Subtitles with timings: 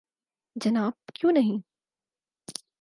[0.55, 1.61] جناب کیوں نہیں